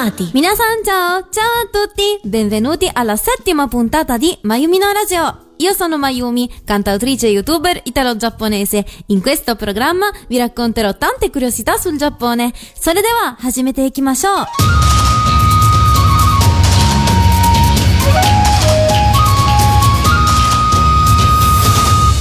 [0.00, 0.30] Animati.
[0.32, 5.52] Minasan ciao, ciao a tutti, benvenuti alla settima puntata di Mayumi no Radio.
[5.58, 8.84] Io sono Mayumi, cantautrice e youtuber italo-giapponese.
[9.08, 12.54] In questo programma vi racconterò tante curiosità sul Giappone.
[12.74, 14.46] それでは始めていきましょう。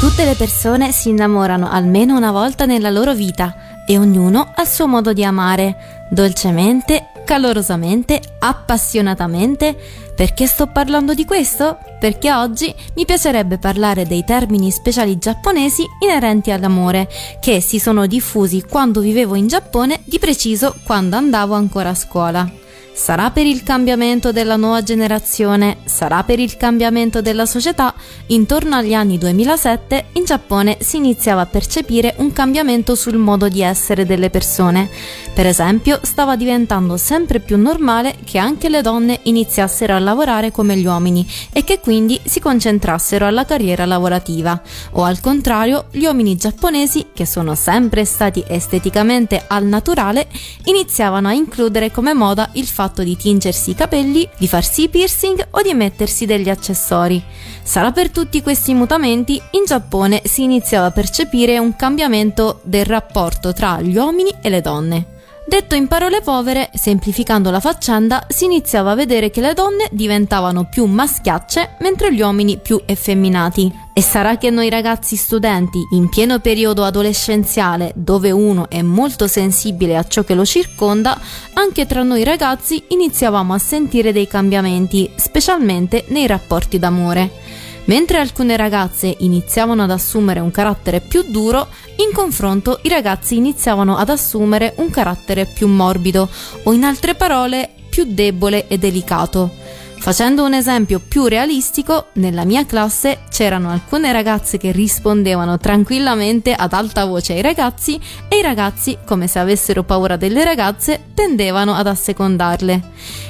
[0.01, 3.55] Tutte le persone si innamorano almeno una volta nella loro vita
[3.87, 9.76] e ognuno ha il suo modo di amare, dolcemente, calorosamente, appassionatamente.
[10.14, 11.78] Perché sto parlando di questo?
[11.98, 17.08] Perché oggi mi piacerebbe parlare dei termini speciali giapponesi inerenti all'amore,
[17.40, 22.69] che si sono diffusi quando vivevo in Giappone, di preciso quando andavo ancora a scuola.
[23.00, 27.94] Sarà per il cambiamento della nuova generazione, sarà per il cambiamento della società,
[28.26, 33.62] intorno agli anni 2007 in Giappone si iniziava a percepire un cambiamento sul modo di
[33.62, 34.90] essere delle persone.
[35.32, 40.76] Per esempio, stava diventando sempre più normale che anche le donne iniziassero a lavorare come
[40.76, 44.60] gli uomini e che quindi si concentrassero alla carriera lavorativa.
[44.92, 50.28] O al contrario, gli uomini giapponesi, che sono sempre stati esteticamente al naturale,
[50.64, 55.48] iniziavano a includere come moda il fatto di tingersi i capelli, di farsi i piercing
[55.50, 57.22] o di mettersi degli accessori.
[57.62, 63.52] Sarà per tutti questi mutamenti in Giappone si iniziava a percepire un cambiamento del rapporto
[63.52, 65.19] tra gli uomini e le donne.
[65.50, 70.68] Detto in parole povere, semplificando la faccenda, si iniziava a vedere che le donne diventavano
[70.68, 73.68] più maschiacce mentre gli uomini più effeminati.
[73.92, 79.96] E sarà che noi ragazzi studenti, in pieno periodo adolescenziale, dove uno è molto sensibile
[79.96, 81.18] a ciò che lo circonda,
[81.54, 87.59] anche tra noi ragazzi iniziavamo a sentire dei cambiamenti, specialmente nei rapporti d'amore.
[87.90, 93.96] Mentre alcune ragazze iniziavano ad assumere un carattere più duro, in confronto i ragazzi iniziavano
[93.96, 96.28] ad assumere un carattere più morbido
[96.62, 99.59] o in altre parole più debole e delicato.
[100.00, 106.72] Facendo un esempio più realistico, nella mia classe c'erano alcune ragazze che rispondevano tranquillamente ad
[106.72, 111.86] alta voce ai ragazzi e i ragazzi, come se avessero paura delle ragazze, tendevano ad
[111.86, 112.82] assecondarle.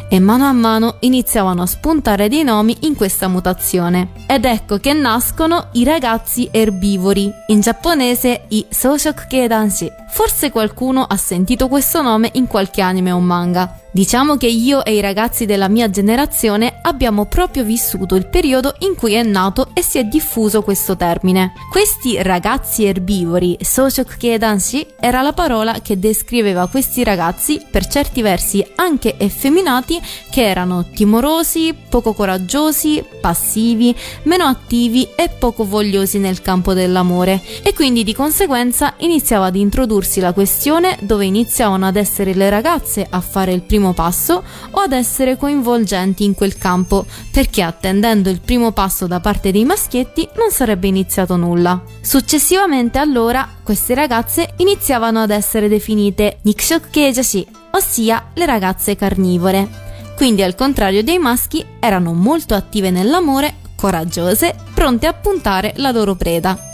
[0.08, 4.12] E mano a mano iniziavano a spuntare dei nomi in questa mutazione.
[4.28, 9.90] Ed ecco che nascono i ragazzi erbivori, in giapponese i Soushoku Keidanshi.
[10.08, 13.79] Forse qualcuno ha sentito questo nome in qualche anime o manga.
[13.92, 18.94] Diciamo che io e i ragazzi della mia generazione abbiamo proprio vissuto il periodo in
[18.94, 21.54] cui è nato e si è diffuso questo termine.
[21.68, 28.64] Questi ragazzi erbivori, Soushoku Keidanshi, era la parola che descriveva questi ragazzi, per certi versi
[28.76, 36.74] anche effeminati, che erano timorosi, poco coraggiosi, passivi, meno attivi e poco vogliosi nel campo
[36.74, 37.42] dell'amore.
[37.64, 43.04] E quindi di conseguenza iniziava ad introdursi la questione dove iniziavano ad essere le ragazze
[43.10, 48.40] a fare il primo passo o ad essere coinvolgenti in quel campo, perché attendendo il
[48.40, 51.82] primo passo da parte dei maschietti non sarebbe iniziato nulla.
[52.00, 59.68] Successivamente allora queste ragazze iniziavano ad essere definite Nikushoku Keijashi, ossia le ragazze carnivore.
[60.16, 66.14] Quindi al contrario dei maschi erano molto attive nell'amore, coraggiose, pronte a puntare la loro
[66.14, 66.69] preda.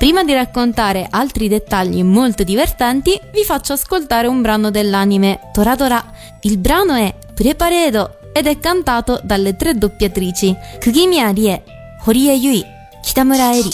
[0.00, 6.04] Prima di raccontare altri dettagli molto divertenti, vi faccio ascoltare un brano dell'anime Toradora.
[6.42, 11.62] Il brano è Preparedo ed è cantato dalle tre doppiatrici Kugimiya Rie,
[12.04, 12.64] Horie Yui,
[13.02, 13.70] Kitamura Eri.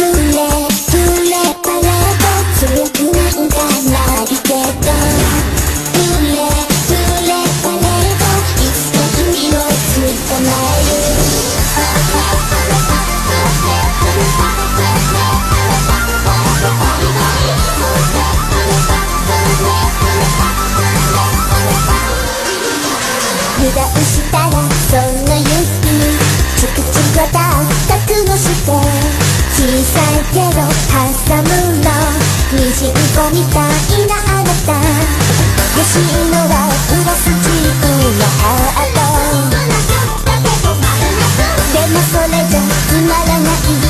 [0.00, 0.16] ブレブ
[1.28, 3.54] レパレード強くなんか
[3.90, 4.48] ないけ
[4.80, 4.88] ど
[29.55, 30.59] 小さいけど
[30.91, 31.47] 挟む
[31.79, 31.87] の。
[32.51, 34.75] ミジンコみたいなあなた。
[35.77, 35.99] 欲しい
[36.29, 36.51] のは
[36.89, 38.99] プラスチックのハート
[41.71, 43.84] でもそれじゃつまらない。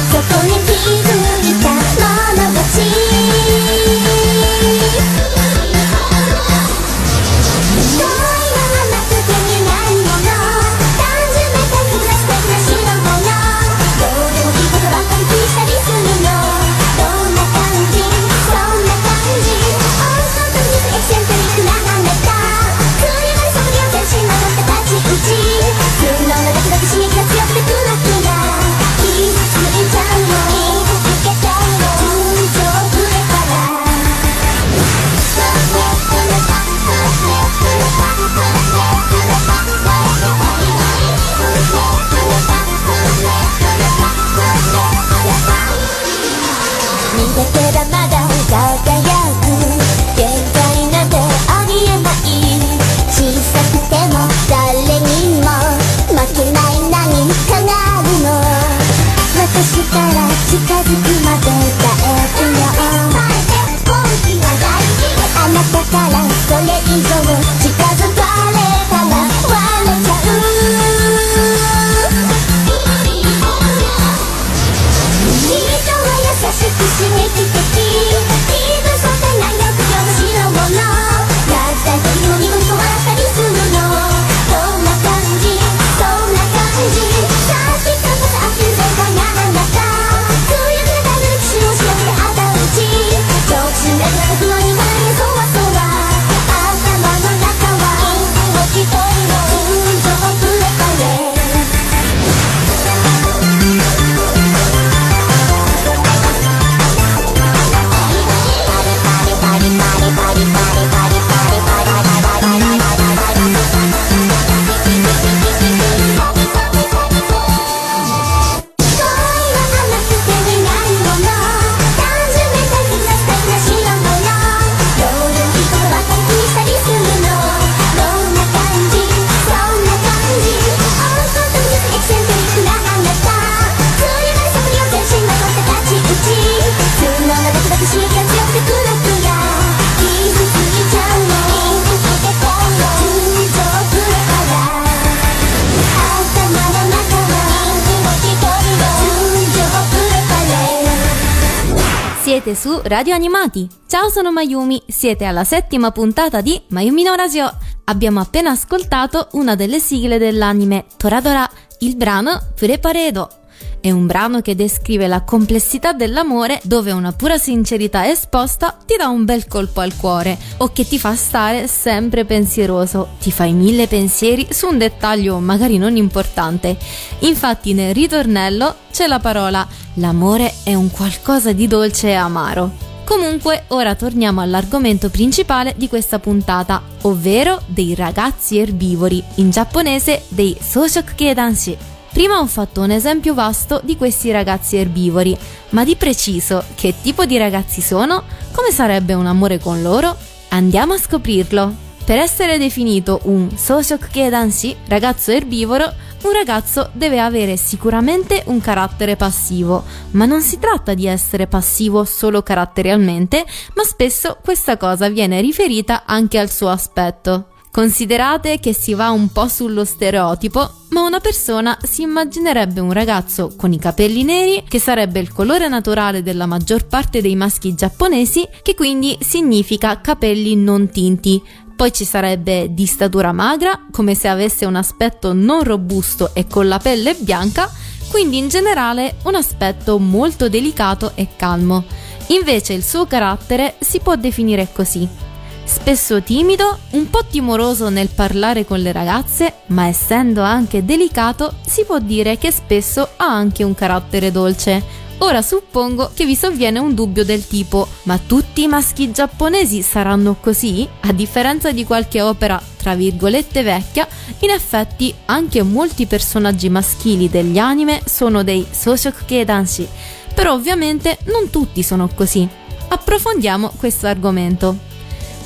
[152.55, 153.67] Su Radio Animati.
[153.85, 154.81] Ciao, sono Mayumi.
[154.87, 157.51] Siete alla settima puntata di Mayumi no Radio.
[157.83, 161.47] Abbiamo appena ascoltato una delle sigle dell'anime Toradora,
[161.79, 163.44] il brano Preparedo.
[163.85, 169.09] È un brano che descrive la complessità dell'amore dove una pura sincerità esposta ti dà
[169.09, 173.85] un bel colpo al cuore o che ti fa stare sempre pensieroso, ti fai mille
[173.85, 176.75] pensieri su un dettaglio magari non importante.
[177.19, 179.67] Infatti nel ritornello c'è la parola
[179.97, 182.71] l'amore è un qualcosa di dolce e amaro.
[183.03, 190.57] Comunque, ora torniamo all'argomento principale di questa puntata, ovvero dei ragazzi erbivori, in giapponese dei
[190.59, 191.93] Soshok Keidanshi.
[192.15, 195.37] Prima ho fatto un esempio vasto di questi ragazzi erbivori,
[195.71, 198.23] ma di preciso che tipo di ragazzi sono?
[198.53, 200.15] Come sarebbe un amore con loro?
[200.51, 201.75] Andiamo a scoprirlo.
[202.05, 205.91] Per essere definito un Soshok Keidanshi, ragazzo erbivoro,
[206.21, 212.05] un ragazzo deve avere sicuramente un carattere passivo, ma non si tratta di essere passivo
[212.05, 217.47] solo caratterialmente, ma spesso questa cosa viene riferita anche al suo aspetto.
[217.75, 223.51] Considerate che si va un po' sullo stereotipo, ma una persona si immaginerebbe un ragazzo
[223.57, 228.47] con i capelli neri, che sarebbe il colore naturale della maggior parte dei maschi giapponesi,
[228.61, 231.43] che quindi significa capelli non tinti.
[231.75, 236.69] Poi ci sarebbe di statura magra, come se avesse un aspetto non robusto e con
[236.69, 237.69] la pelle bianca,
[238.09, 241.83] quindi in generale un aspetto molto delicato e calmo.
[242.27, 245.24] Invece il suo carattere si può definire così
[245.65, 251.83] spesso timido, un po' timoroso nel parlare con le ragazze, ma essendo anche delicato, si
[251.83, 255.03] può dire che spesso ha anche un carattere dolce.
[255.19, 260.35] Ora suppongo che vi sovviene un dubbio del tipo: ma tutti i maschi giapponesi saranno
[260.39, 260.87] così?
[261.01, 264.07] A differenza di qualche opera tra virgolette vecchia,
[264.39, 269.87] in effetti anche molti personaggi maschili degli anime sono dei Soshok Keidanshi,
[270.33, 272.47] però ovviamente non tutti sono così.
[272.89, 274.93] Approfondiamo questo argomento.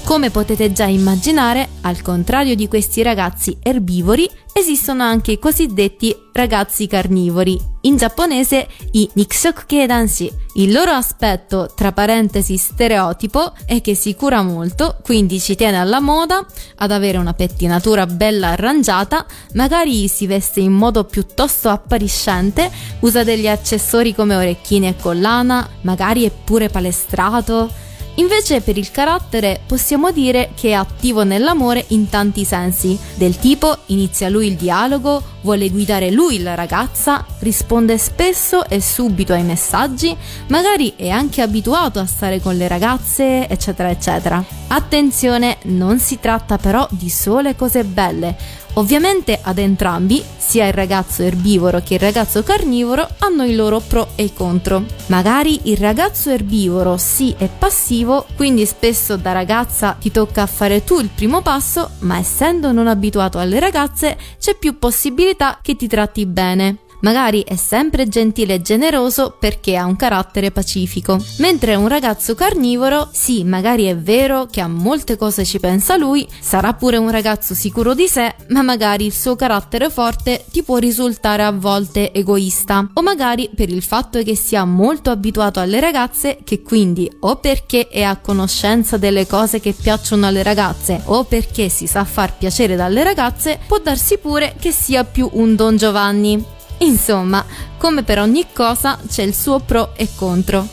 [0.04, 6.88] Come potete già immaginare, al contrario di questi ragazzi erbivori, esistono anche i cosiddetti ragazzi
[6.88, 10.32] carnivori, in giapponese i Nikushoku Keidanshi.
[10.56, 16.00] Il loro aspetto, tra parentesi stereotipo, è che si cura molto, quindi ci tiene alla
[16.00, 16.44] moda,
[16.78, 23.48] ad avere una pettinatura bella arrangiata, magari si veste in modo piuttosto appariscente, usa degli
[23.48, 27.88] accessori come orecchine e collana, magari è pure palestrato,
[28.20, 33.78] Invece per il carattere possiamo dire che è attivo nell'amore in tanti sensi, del tipo
[33.88, 40.16] inizia lui il dialogo, vuole guidare lui la ragazza, risponde spesso e subito ai messaggi,
[40.48, 44.44] magari è anche abituato a stare con le ragazze, eccetera, eccetera.
[44.68, 48.36] Attenzione, non si tratta però di sole cose belle.
[48.74, 54.10] Ovviamente ad entrambi, sia il ragazzo erbivoro che il ragazzo carnivoro, hanno i loro pro
[54.16, 54.84] e i contro.
[55.08, 61.00] Magari il ragazzo erbivoro sì è passivo, quindi spesso da ragazza ti tocca fare tu
[61.00, 66.26] il primo passo, ma essendo non abituato alle ragazze c'è più possibilità che ti tratti
[66.26, 71.24] bene magari è sempre gentile e generoso perché ha un carattere pacifico.
[71.38, 76.28] Mentre un ragazzo carnivoro, sì, magari è vero che a molte cose ci pensa lui,
[76.40, 80.78] sarà pure un ragazzo sicuro di sé, ma magari il suo carattere forte ti può
[80.78, 86.40] risultare a volte egoista, o magari per il fatto che sia molto abituato alle ragazze,
[86.44, 91.70] che quindi o perché è a conoscenza delle cose che piacciono alle ragazze, o perché
[91.70, 96.58] si sa far piacere dalle ragazze, può darsi pure che sia più un Don Giovanni.
[96.80, 97.46] Insomma,
[97.78, 100.68] come per ogni cosa c'è il suo pro e contro.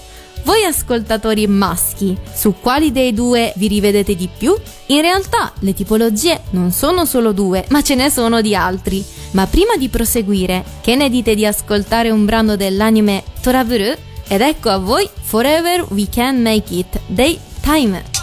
[0.45, 4.57] Voi ascoltatori maschi, su quali dei due vi rivedete di più?
[4.87, 9.05] In realtà le tipologie non sono solo due, ma ce ne sono di altri.
[9.33, 13.93] Ma prima di proseguire, che ne dite di ascoltare un brano dell'anime Toravuru?
[14.29, 18.16] Ed ecco a voi Forever We Can Make It dei Time.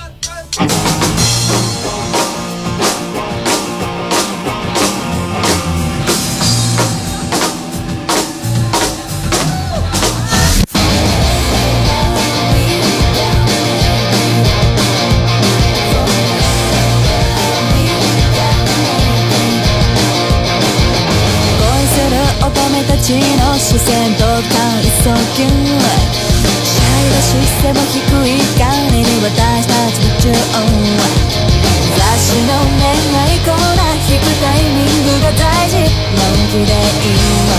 [36.54, 37.58] のんきでいいわ。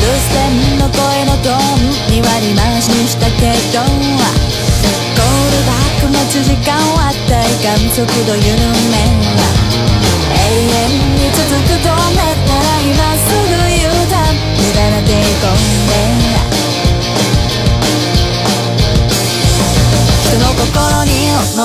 [0.00, 0.96] 留守電の声
[1.26, 3.92] のトーン2割増しにしたけどコー
[5.52, 9.04] ルバック待つ時間は体感速度緩め
[9.94, 12.25] 永遠に続くと思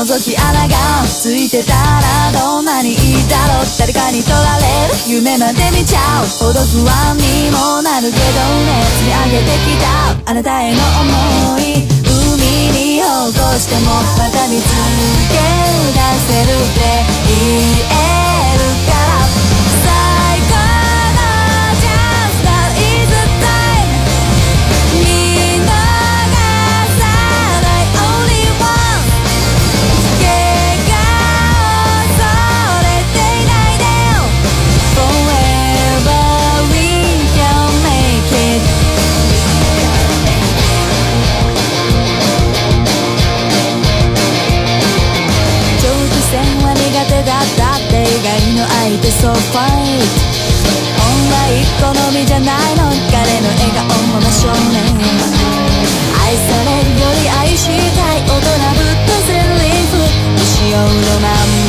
[0.01, 2.97] 覗き穴がついてたらどんなにいい
[3.29, 3.65] だろう。
[3.77, 6.27] 誰かに取られる夢まで見ちゃう。
[6.41, 8.23] ほど不安にもなるけど。
[8.65, 11.85] ね積み上げてきたあなたへの思い
[12.33, 12.41] 海
[12.73, 13.13] に起こ
[13.59, 14.65] してもまた見つ
[15.29, 15.37] け
[15.93, 16.01] 出
[16.33, 16.81] せるって
[17.27, 19.00] 言えるか。
[49.01, 49.97] 外の相手 So fine
[50.97, 52.81] 本来好みじゃないの。
[53.09, 54.85] 彼の笑顔も真正面。
[56.23, 58.21] 愛されるより愛したい。
[58.21, 59.39] 大人ぶったセリ
[59.87, 59.97] フ。
[60.35, 60.85] 未使用の
[61.19, 61.60] まま。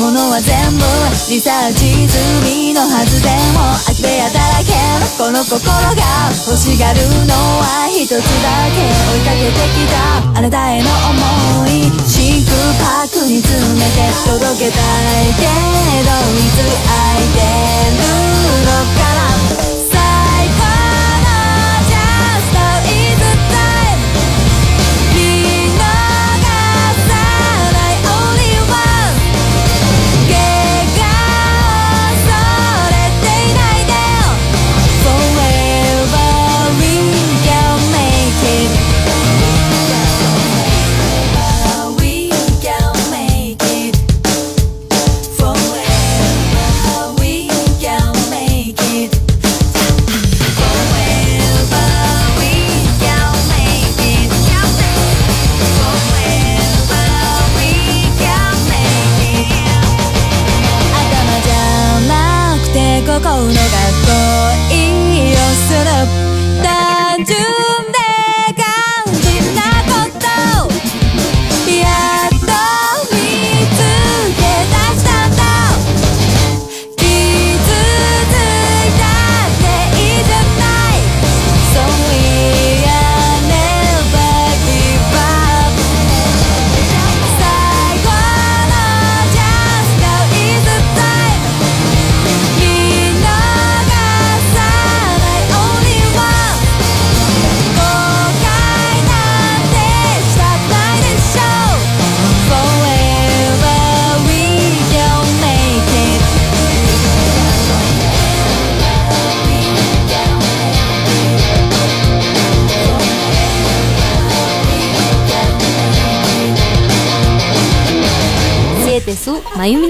[0.00, 0.80] ものは全部
[1.28, 2.16] リサーチ済
[2.48, 8.18] みのはずでも空き部屋だらけのこの心が欲しがるのは一つだ
[8.72, 10.24] け追いかけてきた。
[10.38, 14.80] あなたへの想い真空パックに詰めて届けた
[15.20, 17.44] いけどいつ空いて
[18.00, 18.08] る
[18.64, 19.33] のかな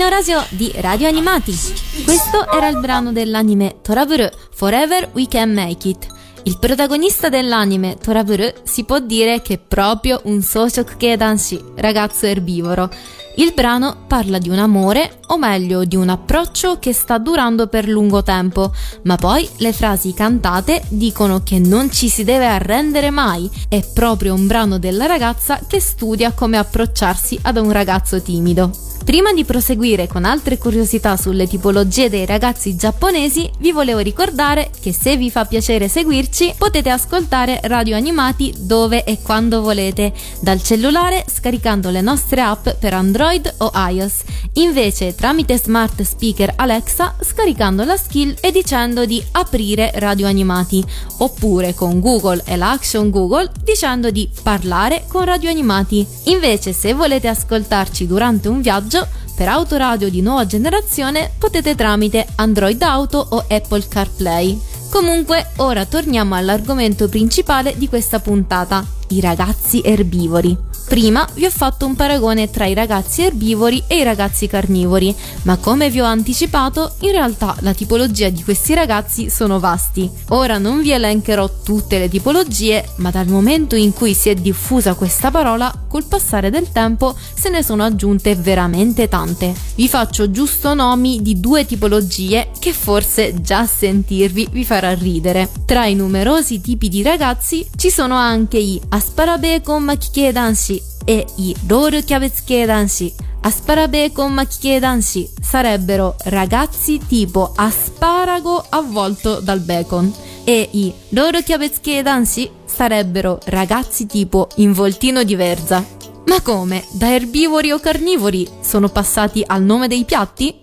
[0.04, 1.56] Mayumi no Radio di Radio Animati.
[2.04, 6.06] Questo era il brano dell'anime Toraburu Forever We Can Make It.
[6.42, 12.90] Il protagonista dell'anime Toraburu si può dire che è proprio un Soshok Danshi, ragazzo erbivoro.
[13.36, 17.88] Il brano parla di un amore, o meglio di un approccio che sta durando per
[17.88, 18.72] lungo tempo,
[19.04, 23.50] ma poi le frasi cantate dicono che non ci si deve arrendere mai.
[23.68, 28.83] È proprio un brano della ragazza che studia come approcciarsi ad un ragazzo timido.
[29.04, 34.94] Prima di proseguire con altre curiosità sulle tipologie dei ragazzi giapponesi, vi volevo ricordare che
[34.94, 41.22] se vi fa piacere seguirci potete ascoltare Radio Animati dove e quando volete, dal cellulare
[41.28, 44.22] scaricando le nostre app per Android o iOS,
[44.54, 50.82] invece tramite smart speaker Alexa scaricando la skill e dicendo di aprire Radio Animati,
[51.18, 56.06] oppure con Google e la Action Google dicendo di parlare con Radio Animati.
[56.24, 58.93] Invece se volete ascoltarci durante un viaggio,
[59.34, 64.60] per autoradio di nuova generazione potete tramite Android Auto o Apple CarPlay.
[64.90, 70.73] Comunque, ora torniamo all'argomento principale di questa puntata, i ragazzi erbivori.
[70.86, 75.56] Prima vi ho fatto un paragone tra i ragazzi erbivori e i ragazzi carnivori, ma
[75.56, 80.08] come vi ho anticipato, in realtà la tipologia di questi ragazzi sono vasti.
[80.28, 84.94] Ora non vi elencherò tutte le tipologie, ma dal momento in cui si è diffusa
[84.94, 89.54] questa parola, col passare del tempo se ne sono aggiunte veramente tante.
[89.76, 95.48] Vi faccio giusto nomi di due tipologie che forse già a sentirvi vi farà ridere.
[95.64, 100.32] Tra i numerosi tipi di ragazzi ci sono anche i asparabeco makike
[100.74, 103.12] danshi e i roll kyabetsuke danshi.
[103.42, 110.12] Asparabeco makike danshi sarebbero ragazzi tipo asparago avvolto dal bacon.
[110.44, 115.84] E i loro chiavezche dansi sarebbero ragazzi tipo involtino di verza.
[116.26, 116.84] Ma come?
[116.92, 120.58] Da erbivori o carnivori sono passati al nome dei piatti?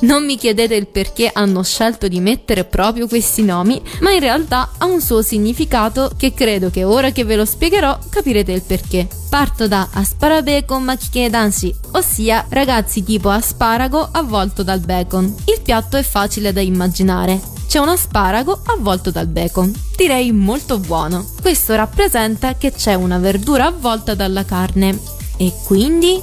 [0.00, 4.72] Non mi chiedete il perché hanno scelto di mettere proprio questi nomi, ma in realtà
[4.76, 9.08] ha un suo significato che credo che ora che ve lo spiegherò capirete il perché.
[9.30, 15.34] Parto da asparabacon makike danshi, ossia ragazzi tipo asparago avvolto dal bacon.
[15.46, 17.40] Il piatto è facile da immaginare.
[17.66, 19.72] C'è un asparago avvolto dal bacon.
[19.96, 21.26] Direi molto buono.
[21.40, 24.98] Questo rappresenta che c'è una verdura avvolta dalla carne.
[25.36, 26.22] E quindi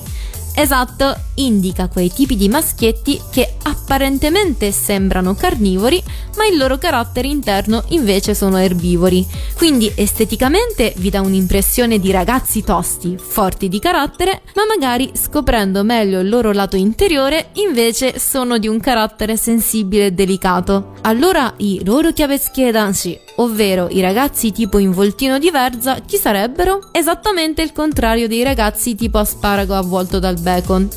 [0.56, 6.02] Esatto, indica quei tipi di maschietti che apparentemente sembrano carnivori,
[6.38, 9.26] ma il loro carattere interno invece sono erbivori.
[9.58, 16.20] Quindi esteticamente vi dà un'impressione di ragazzi tosti, forti di carattere, ma magari scoprendo meglio
[16.20, 20.94] il loro lato interiore invece sono di un carattere sensibile e delicato.
[21.02, 26.90] Allora i loro chiaveschi danshi, ovvero i ragazzi tipo involtino di verza, chi sarebbero?
[26.92, 30.88] Esattamente il contrario dei ragazzi tipo asparago avvolto dal bacon.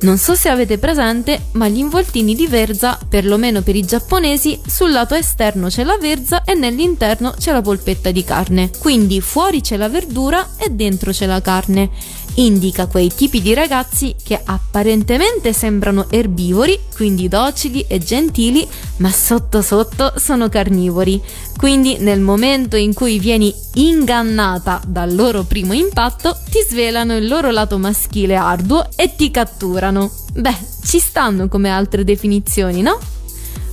[0.00, 4.92] Non so se avete presente, ma gli involtini di verza, perlomeno per i giapponesi, sul
[4.92, 8.70] lato esterno c'è la verza e nell'interno c'è la polpetta di carne.
[8.78, 11.90] Quindi fuori c'è la verdura e dentro c'è la carne
[12.38, 19.62] indica quei tipi di ragazzi che apparentemente sembrano erbivori, quindi docili e gentili, ma sotto
[19.62, 21.20] sotto sono carnivori.
[21.56, 27.50] Quindi nel momento in cui vieni ingannata dal loro primo impatto, ti svelano il loro
[27.50, 30.10] lato maschile arduo e ti catturano.
[30.34, 32.98] Beh, ci stanno come altre definizioni, no?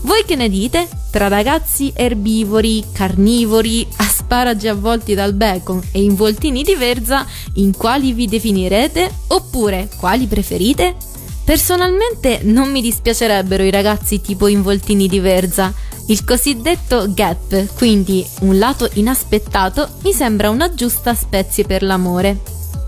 [0.06, 0.88] Voi che ne dite?
[1.10, 8.28] Tra ragazzi erbivori, carnivori, asparagi avvolti dal bacon e involtini di verza, in quali vi
[8.28, 9.12] definirete?
[9.30, 10.96] Oppure quali preferite?
[11.44, 15.74] Personalmente non mi dispiacerebbero i ragazzi tipo involtini di verza.
[16.06, 22.40] Il cosiddetto gap, quindi un lato inaspettato, mi sembra una giusta spezie per l'amore.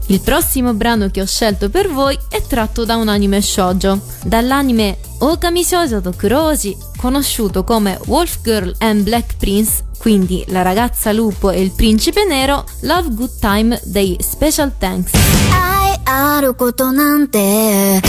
[0.07, 4.99] Il prossimo brano che ho scelto per voi è tratto da un anime shoujo, dall'anime
[5.19, 11.51] Okami Shoujo to Kuroji, conosciuto come Wolf Girl and Black Prince, quindi la ragazza lupo
[11.51, 15.13] e il principe nero, Love Good Time dei Special Thanks.
[15.53, 18.01] 愛あることなんて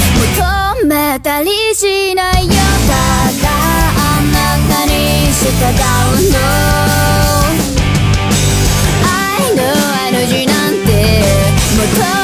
[0.81, 3.49] 求めたりしないよただ
[3.97, 5.47] あなたに従
[6.27, 6.96] うの
[11.78, 12.17] 元か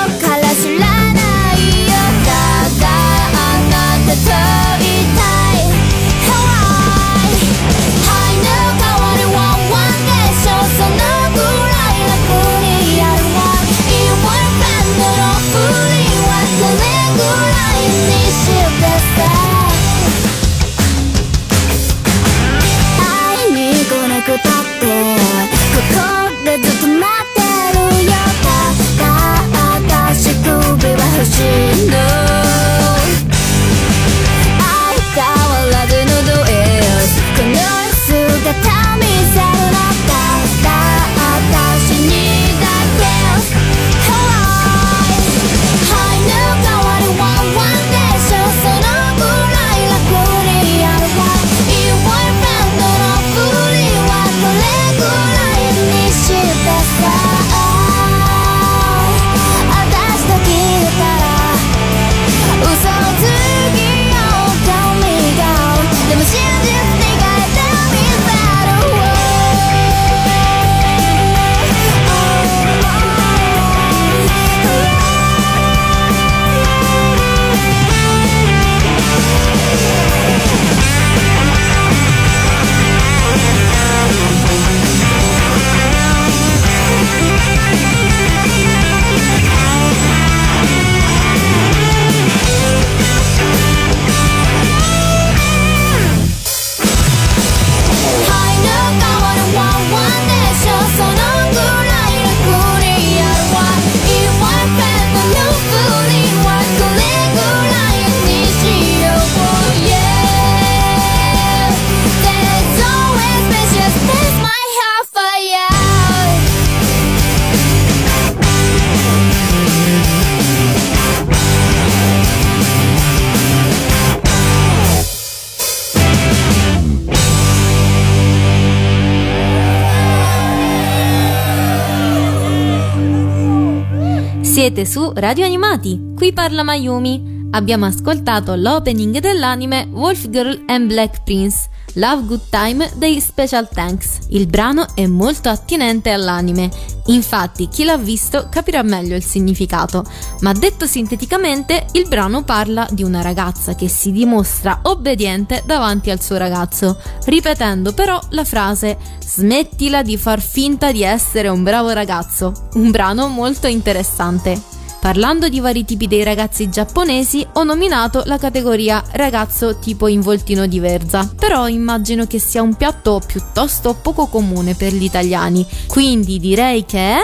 [134.54, 137.48] Siete su Radio Animati, qui parla Mayumi.
[137.50, 144.18] Abbiamo ascoltato l'opening dell'anime Wolf Girl and Black Prince, Love Good Time dei Special Thanks.
[144.28, 146.70] Il brano è molto attinente all'anime,
[147.07, 150.04] infatti chi l'ha visto capirà meglio il significato,
[150.40, 156.20] ma detto sinteticamente il brano parla di una ragazza che si dimostra obbediente davanti al
[156.20, 162.70] suo ragazzo, ripetendo però la frase smettila di far finta di essere un bravo ragazzo,
[162.74, 164.73] un brano molto interessante.
[165.04, 170.80] Parlando di vari tipi dei ragazzi giapponesi, ho nominato la categoria ragazzo tipo involtino di
[170.80, 176.86] verza, però immagino che sia un piatto piuttosto poco comune per gli italiani, quindi direi
[176.86, 177.16] che...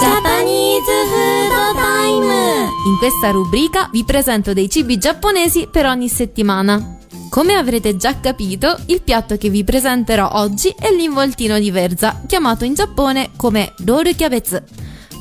[0.00, 6.96] Japanese Food Time In questa rubrica vi presento dei cibi giapponesi per ogni settimana.
[7.28, 12.64] Come avrete già capito, il piatto che vi presenterò oggi è l'involtino di verza, chiamato
[12.64, 14.62] in Giappone come roru kyabetsu.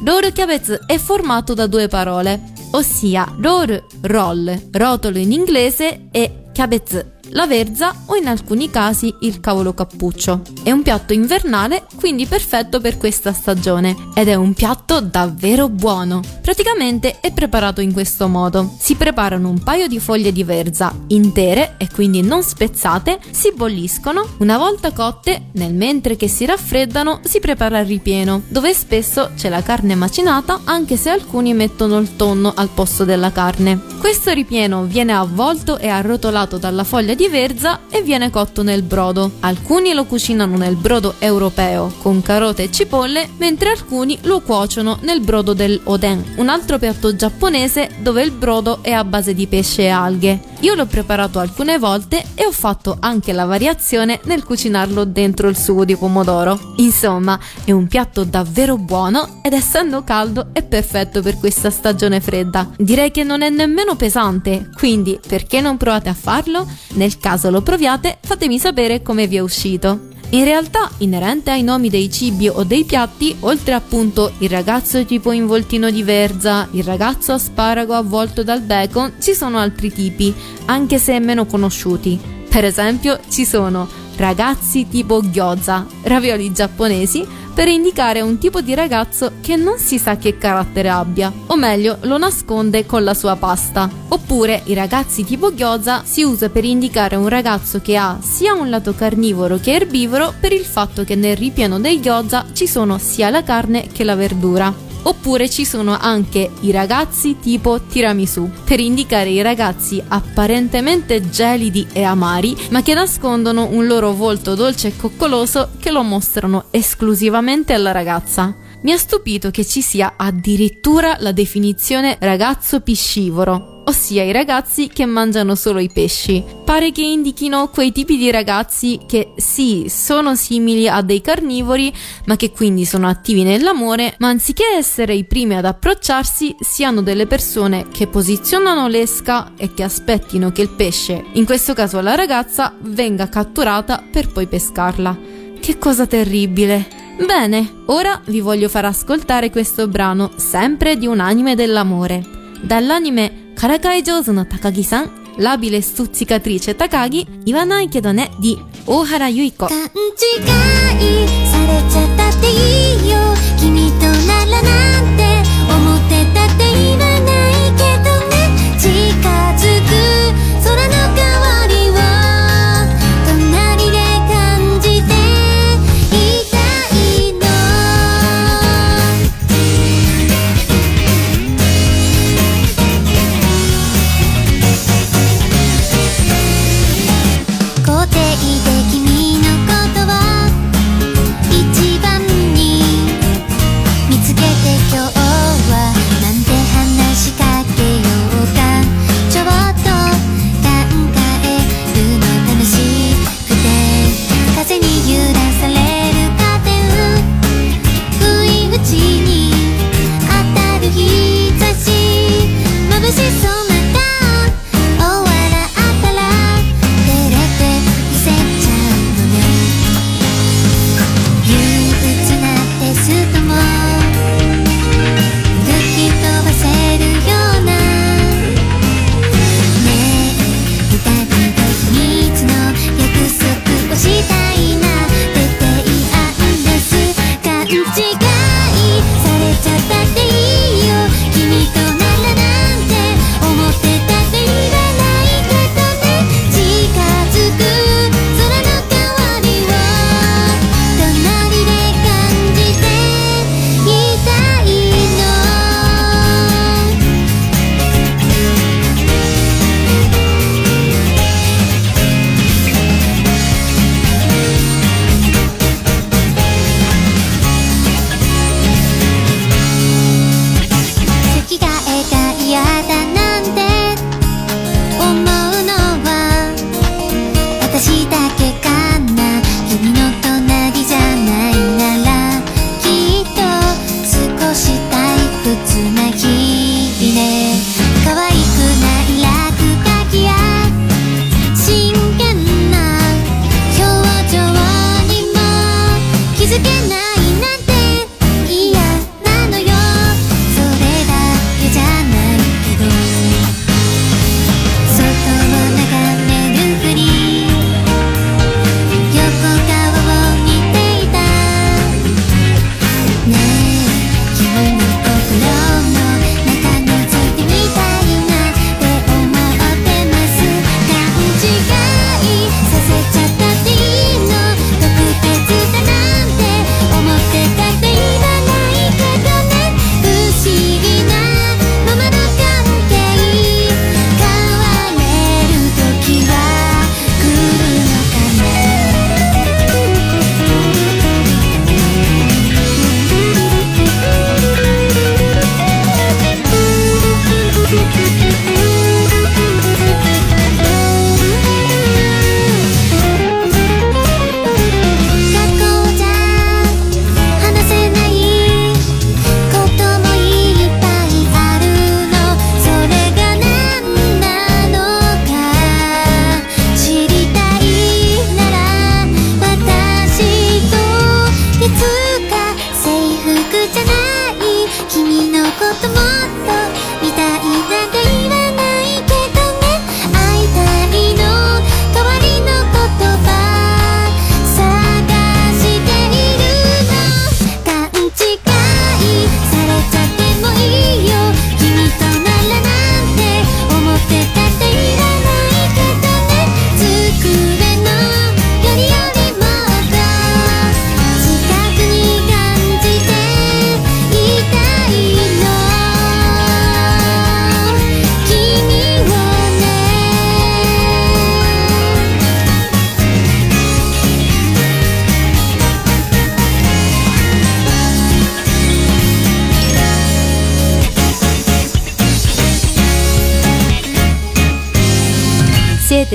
[0.03, 7.45] Roru kyabetsu è formato da due parole, ossia roll, rotolo in inglese, e kyabetsu la
[7.47, 10.41] verza o in alcuni casi il cavolo cappuccio.
[10.63, 16.21] È un piatto invernale, quindi perfetto per questa stagione ed è un piatto davvero buono.
[16.41, 18.73] Praticamente è preparato in questo modo.
[18.79, 24.25] Si preparano un paio di foglie di verza intere e quindi non spezzate, si bolliscono,
[24.39, 29.49] una volta cotte, nel mentre che si raffreddano, si prepara il ripieno, dove spesso c'è
[29.49, 33.81] la carne macinata, anche se alcuni mettono il tonno al posto della carne.
[33.99, 39.31] Questo ripieno viene avvolto e arrotolato dalla foglia di verza e viene cotto nel brodo.
[39.41, 45.21] Alcuni lo cucinano nel brodo europeo con carote e cipolle, mentre alcuni lo cuociono nel
[45.21, 49.83] brodo del oden, un altro piatto giapponese dove il brodo è a base di pesce
[49.83, 50.53] e alghe.
[50.65, 55.55] Io l'ho preparato alcune volte e ho fatto anche la variazione nel cucinarlo dentro il
[55.55, 56.73] sugo di pomodoro.
[56.77, 62.67] Insomma, è un piatto davvero buono ed essendo caldo è perfetto per questa stagione fredda.
[62.77, 66.67] Direi che non è nemmeno pesante, quindi perché non provate a farlo?
[66.93, 70.13] Nel caso lo proviate, fatemi sapere come vi è uscito.
[70.35, 75.31] In realtà, inerente ai nomi dei cibi o dei piatti, oltre appunto il ragazzo tipo
[75.31, 80.33] involtino di verza, il ragazzo asparago avvolto dal bacon, ci sono altri tipi,
[80.65, 82.19] anche se meno conosciuti.
[82.49, 89.31] Per esempio, ci sono ragazzi tipo gyoza, ravioli giapponesi, per indicare un tipo di ragazzo
[89.39, 93.89] che non si sa che carattere abbia, o meglio lo nasconde con la sua pasta.
[94.09, 98.69] Oppure i ragazzi tipo gyoza si usa per indicare un ragazzo che ha sia un
[98.69, 103.29] lato carnivoro che erbivoro per il fatto che nel ripieno del gyoza ci sono sia
[103.29, 104.94] la carne che la verdura.
[105.07, 112.01] Oppure ci sono anche i ragazzi tipo tiramisù, per indicare i ragazzi apparentemente gelidi e
[112.01, 117.91] amari, ma che nascondono un loro volto dolce e coccoloso che lo mostrano esclusivamente alla
[117.91, 118.55] ragazza.
[118.81, 125.05] Mi ha stupito che ci sia addirittura la definizione ragazzo piscivoro, ossia i ragazzi che
[125.05, 126.43] mangiano solo i pesci.
[126.63, 131.93] Pare che indichino quei tipi di ragazzi che sì, sono simili a dei carnivori,
[132.25, 137.27] ma che quindi sono attivi nell'amore, ma anziché essere i primi ad approcciarsi, siano delle
[137.27, 142.73] persone che posizionano l'esca e che aspettino che il pesce, in questo caso la ragazza,
[142.79, 145.17] venga catturata per poi pescarla.
[145.59, 147.03] Che cosa terribile!
[147.17, 152.44] Bene, ora vi voglio far ascoltare questo brano, sempre di un anime dell'amore.
[152.65, 159.67] dall'anime Karakai Jozu no Takagi san, labile stuzzicatrice Takagi, 言わないけどね di 大原由衣子。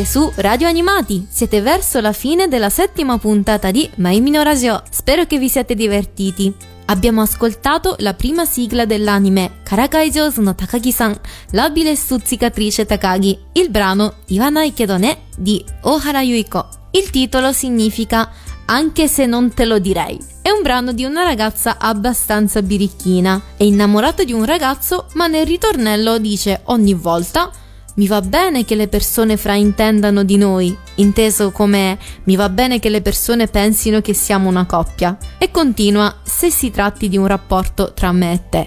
[0.00, 4.82] Siete su Radio Animati, siete verso la fine della settima puntata di Maimino Radio.
[4.88, 6.54] Spero che vi siate divertiti.
[6.86, 14.14] Abbiamo ascoltato la prima sigla dell'anime Karakai Josu no Takagi-san, l'abile stuzzicatrice Takagi, il brano
[14.28, 16.66] Iwanai Kedo ne di Ohara Yuiko.
[16.92, 18.30] Il titolo significa
[18.66, 20.18] Anche se non te lo direi.
[20.40, 23.38] È un brano di una ragazza abbastanza birichina.
[23.54, 27.50] È innamorata di un ragazzo, ma nel ritornello dice ogni volta
[27.94, 32.88] mi va bene che le persone fraintendano di noi, inteso come mi va bene che
[32.88, 37.92] le persone pensino che siamo una coppia, e continua se si tratti di un rapporto
[37.92, 38.66] tra me e te.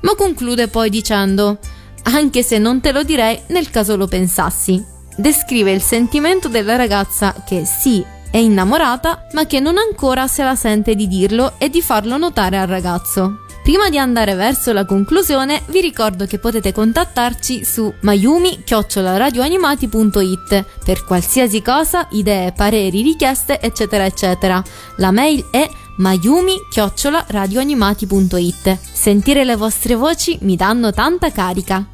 [0.00, 1.58] Ma conclude poi dicendo
[2.04, 4.84] anche se non te lo direi nel caso lo pensassi.
[5.16, 10.56] Descrive il sentimento della ragazza che sì, è innamorata, ma che non ancora se la
[10.56, 13.43] sente di dirlo e di farlo notare al ragazzo.
[13.64, 21.62] Prima di andare verso la conclusione, vi ricordo che potete contattarci su mayumi-radioanimati.it per qualsiasi
[21.62, 24.62] cosa, idee, pareri, richieste, eccetera, eccetera.
[24.96, 28.78] La mail è mayumi-radioanimati.it.
[28.78, 31.93] Sentire le vostre voci mi danno tanta carica.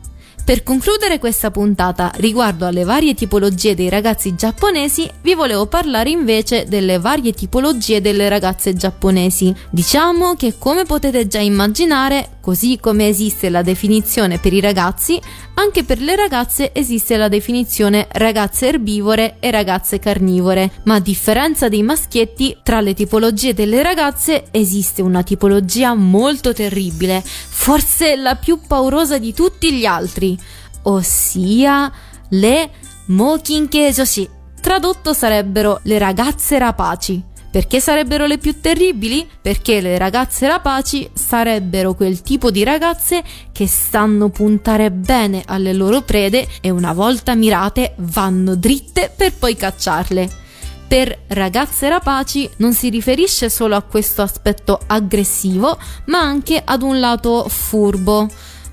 [0.50, 6.64] Per concludere questa puntata riguardo alle varie tipologie dei ragazzi giapponesi, vi volevo parlare invece
[6.66, 9.54] delle varie tipologie delle ragazze giapponesi.
[9.70, 15.20] Diciamo che come potete già immaginare, così come esiste la definizione per i ragazzi,
[15.60, 21.68] anche per le ragazze esiste la definizione ragazze erbivore e ragazze carnivore, ma a differenza
[21.68, 28.60] dei maschietti, tra le tipologie delle ragazze esiste una tipologia molto terribile, forse la più
[28.66, 30.36] paurosa di tutti gli altri,
[30.82, 31.92] ossia
[32.30, 32.70] le
[33.06, 34.28] Mokinke Joshi.
[34.60, 37.29] Tradotto sarebbero le ragazze rapaci.
[37.50, 39.28] Perché sarebbero le più terribili?
[39.42, 46.02] Perché le ragazze rapaci sarebbero quel tipo di ragazze che sanno puntare bene alle loro
[46.02, 50.38] prede e una volta mirate vanno dritte per poi cacciarle.
[50.86, 57.00] Per ragazze rapaci non si riferisce solo a questo aspetto aggressivo, ma anche ad un
[57.00, 58.28] lato furbo.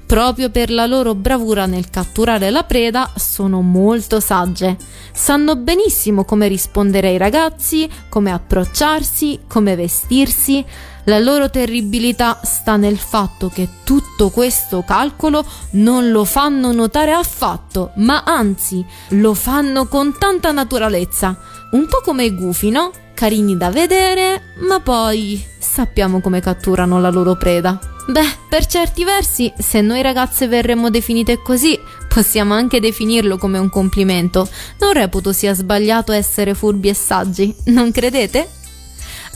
[0.07, 4.77] Proprio per la loro bravura nel catturare la preda sono molto sagge.
[5.11, 10.63] Sanno benissimo come rispondere ai ragazzi, come approcciarsi, come vestirsi.
[11.03, 17.91] La loro terribilità sta nel fatto che tutto questo calcolo non lo fanno notare affatto,
[17.95, 21.37] ma anzi lo fanno con tanta naturalezza.
[21.71, 22.91] Un po' come i gufi, no?
[23.13, 27.77] Carini da vedere, ma poi sappiamo come catturano la loro preda.
[28.09, 33.69] Beh, per certi versi, se noi ragazze verremmo definite così, possiamo anche definirlo come un
[33.69, 34.47] complimento.
[34.79, 38.49] Non reputo sia sbagliato essere furbi e saggi, non credete?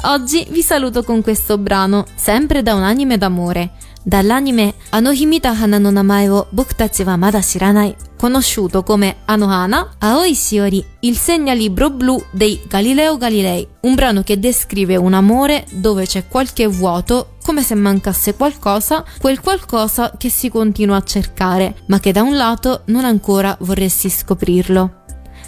[0.03, 3.71] Oggi vi saluto con questo brano, sempre da un anime d'amore.
[4.03, 10.33] Dall'anime Anohimita Hana no namae wo boku tachi wa mada shiranai, conosciuto come Anohana Aoi
[10.33, 16.27] Shiori, il segnalibro blu dei Galileo Galilei, un brano che descrive un amore dove c'è
[16.27, 22.11] qualche vuoto, come se mancasse qualcosa, quel qualcosa che si continua a cercare, ma che
[22.11, 24.95] da un lato non ancora vorresti scoprirlo.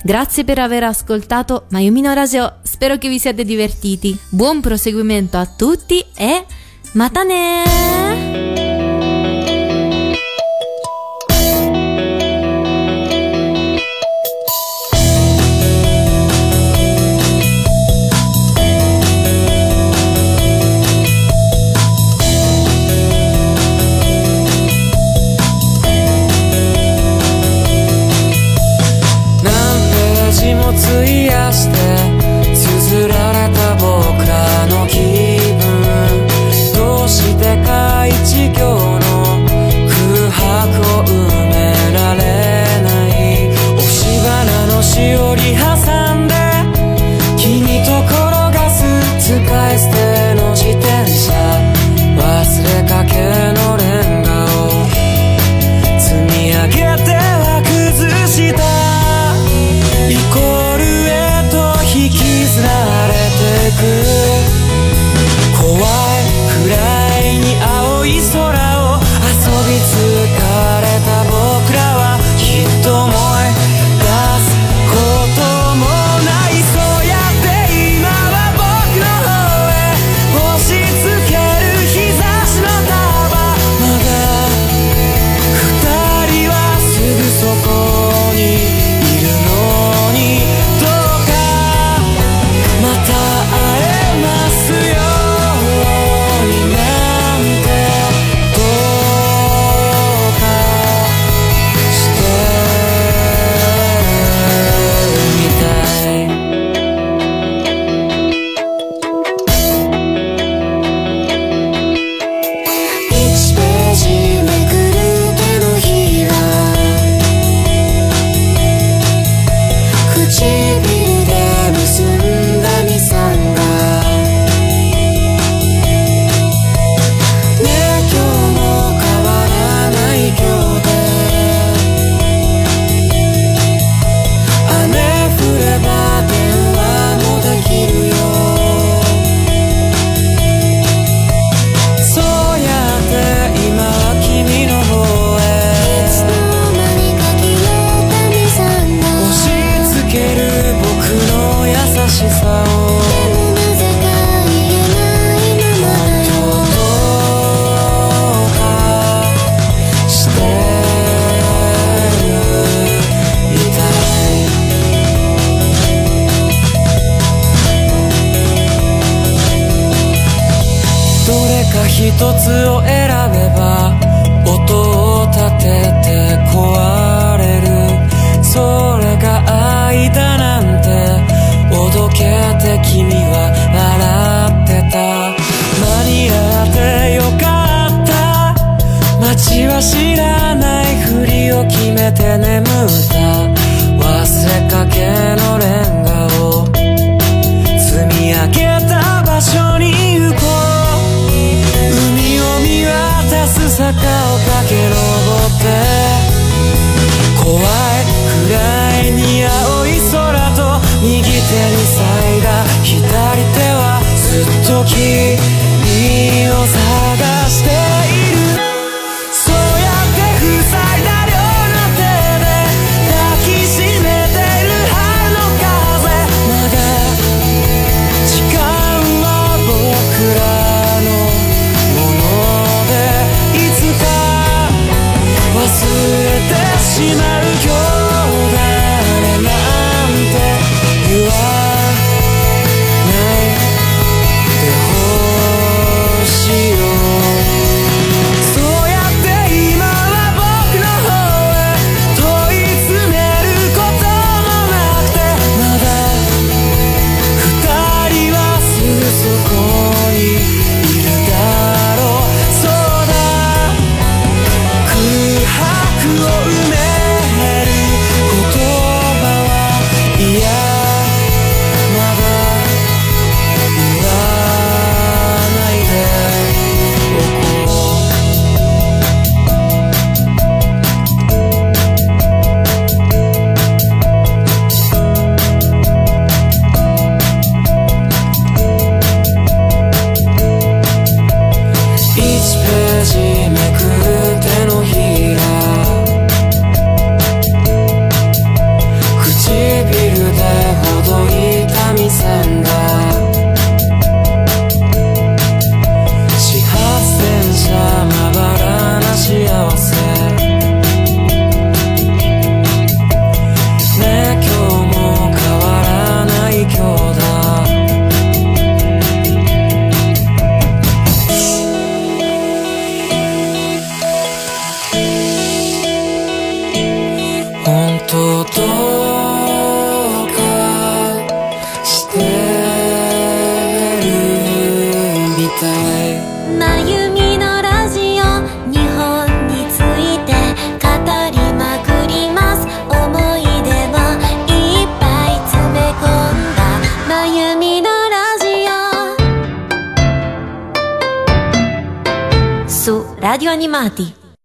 [0.03, 4.15] Grazie per aver ascoltato Mayumino Radio, spero che vi siate divertiti.
[4.29, 6.45] Buon proseguimento a tutti e
[6.93, 8.62] またね